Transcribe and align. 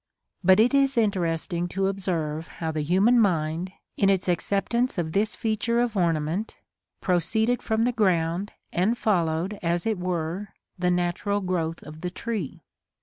But 0.43 0.59
it 0.59 0.73
is 0.73 0.97
interesting 0.97 1.67
to 1.67 1.85
observe 1.85 2.47
how 2.57 2.71
the 2.71 2.81
human 2.81 3.19
mind, 3.19 3.71
in 3.97 4.09
its 4.09 4.27
acceptance 4.27 4.97
of 4.97 5.11
this 5.11 5.35
feature 5.35 5.79
of 5.79 5.95
ornament, 5.95 6.57
proceeded 7.01 7.61
from 7.61 7.83
the 7.83 7.91
ground, 7.91 8.51
and 8.73 8.97
followed, 8.97 9.59
as 9.61 9.85
it 9.85 9.99
were, 9.99 10.55
the 10.79 10.89
natural 10.89 11.39
growth 11.39 11.83
of 11.83 11.99
the 12.01 12.09
tree. 12.09 12.63